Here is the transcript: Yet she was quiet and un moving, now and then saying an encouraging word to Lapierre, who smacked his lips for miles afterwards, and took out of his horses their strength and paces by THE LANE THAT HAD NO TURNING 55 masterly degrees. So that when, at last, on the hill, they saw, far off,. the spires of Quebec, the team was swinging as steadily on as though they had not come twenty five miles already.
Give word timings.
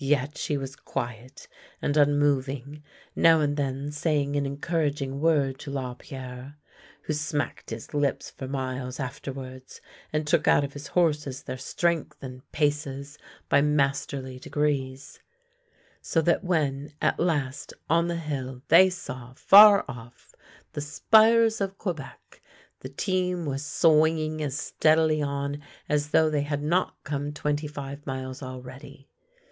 Yet 0.00 0.38
she 0.38 0.56
was 0.56 0.76
quiet 0.76 1.48
and 1.82 1.98
un 1.98 2.16
moving, 2.16 2.84
now 3.16 3.40
and 3.40 3.56
then 3.56 3.90
saying 3.90 4.36
an 4.36 4.46
encouraging 4.46 5.18
word 5.20 5.58
to 5.58 5.72
Lapierre, 5.72 6.54
who 7.02 7.12
smacked 7.12 7.70
his 7.70 7.92
lips 7.92 8.30
for 8.30 8.46
miles 8.46 9.00
afterwards, 9.00 9.80
and 10.12 10.24
took 10.24 10.46
out 10.46 10.62
of 10.62 10.74
his 10.74 10.86
horses 10.86 11.42
their 11.42 11.58
strength 11.58 12.22
and 12.22 12.48
paces 12.52 13.18
by 13.48 13.60
THE 13.60 13.66
LANE 13.66 13.76
THAT 13.78 13.82
HAD 13.84 13.86
NO 13.86 13.86
TURNING 13.88 13.96
55 13.96 14.20
masterly 14.20 14.38
degrees. 14.38 15.20
So 16.00 16.20
that 16.20 16.44
when, 16.44 16.92
at 17.02 17.18
last, 17.18 17.74
on 17.90 18.06
the 18.06 18.14
hill, 18.14 18.62
they 18.68 18.90
saw, 18.90 19.32
far 19.34 19.84
off,. 19.88 20.32
the 20.74 20.80
spires 20.80 21.60
of 21.60 21.76
Quebec, 21.78 22.40
the 22.78 22.88
team 22.90 23.44
was 23.44 23.66
swinging 23.66 24.40
as 24.44 24.56
steadily 24.56 25.20
on 25.20 25.60
as 25.88 26.10
though 26.10 26.30
they 26.30 26.42
had 26.42 26.62
not 26.62 27.02
come 27.02 27.32
twenty 27.32 27.66
five 27.66 28.06
miles 28.06 28.40
already. 28.44 29.08